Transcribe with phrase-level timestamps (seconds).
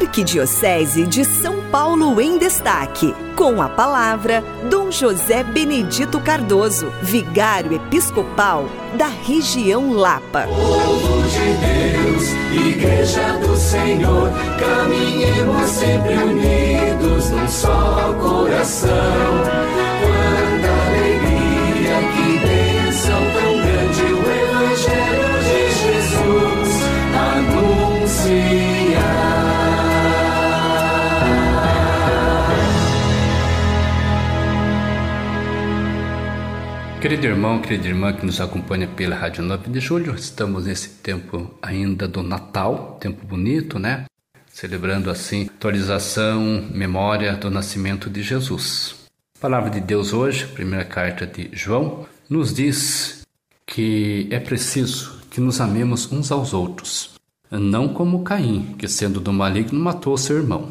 [0.00, 3.14] Arquidiocese de São Paulo em Destaque.
[3.36, 10.46] Com a palavra, Dom José Benedito Cardoso, vigário episcopal da região Lapa.
[10.46, 19.19] Povo de Deus, Igreja do Senhor, caminhemos sempre unidos num só coração
[37.00, 41.50] Querido irmão, querida irmã que nos acompanha pela Rádio 9 de Julho, estamos nesse tempo
[41.62, 44.04] ainda do Natal, tempo bonito, né?
[44.46, 48.96] Celebrando assim atualização, memória do nascimento de Jesus.
[49.38, 53.26] A palavra de Deus hoje, primeira carta de João, nos diz
[53.64, 57.14] que é preciso que nos amemos uns aos outros,
[57.50, 60.70] não como Caim, que sendo do maligno matou seu irmão.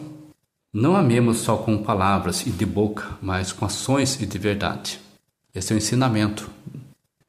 [0.72, 5.09] Não amemos só com palavras e de boca, mas com ações e de verdade.
[5.60, 6.50] Esse é o ensinamento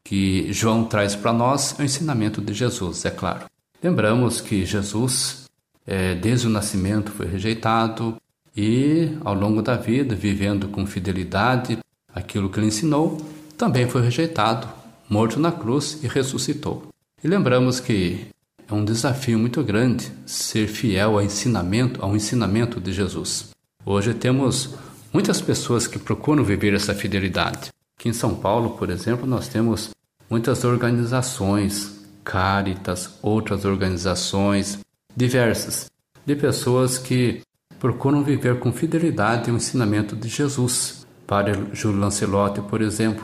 [0.05, 3.47] que João traz para nós, é o ensinamento de Jesus, é claro.
[3.83, 5.47] Lembramos que Jesus,
[5.85, 8.17] é, desde o nascimento, foi rejeitado
[8.57, 11.79] e, ao longo da vida, vivendo com fidelidade
[12.15, 13.21] aquilo que ele ensinou,
[13.59, 14.69] também foi rejeitado,
[15.09, 16.87] morto na cruz e ressuscitou.
[17.25, 18.29] E lembramos que
[18.71, 23.51] é um desafio muito grande ser fiel ao ensinamento, ao ensinamento de Jesus.
[23.85, 24.77] Hoje temos
[25.13, 27.71] muitas pessoas que procuram viver essa fidelidade.
[28.01, 29.91] Aqui em São Paulo, por exemplo, nós temos
[30.31, 34.79] muitas organizações, Caritas, outras organizações
[35.15, 35.91] diversas,
[36.25, 37.43] de pessoas que
[37.79, 41.07] procuram viver com fidelidade o ensinamento de Jesus.
[41.27, 43.23] Para Júlio Lancelotti, por exemplo.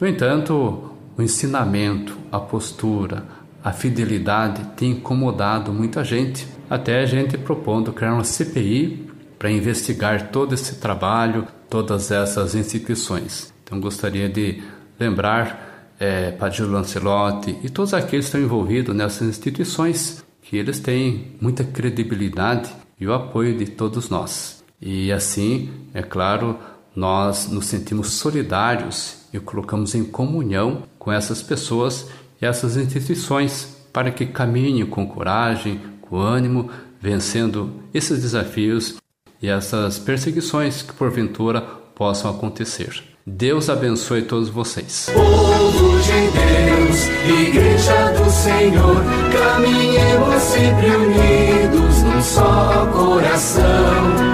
[0.00, 3.22] No entanto, o ensinamento, a postura,
[3.62, 10.30] a fidelidade tem incomodado muita gente, até a gente propondo criar uma CPI para investigar
[10.32, 13.54] todo esse trabalho, todas essas instituições.
[13.66, 14.62] Então gostaria de
[14.98, 21.32] lembrar é, Padre Lancelotti e todos aqueles que estão envolvidos nessas instituições que eles têm
[21.40, 24.62] muita credibilidade e o apoio de todos nós.
[24.80, 26.56] E assim, é claro,
[26.94, 32.08] nós nos sentimos solidários e colocamos em comunhão com essas pessoas
[32.40, 38.96] e essas instituições para que caminhem com coragem, com ânimo, vencendo esses desafios
[39.42, 41.60] e essas perseguições que porventura
[41.94, 43.15] possam acontecer.
[43.28, 45.10] Deus abençoe todos vocês.
[45.12, 54.25] Povo de Deus, Igreja do Senhor, caminhemos sempre unidos num só coração.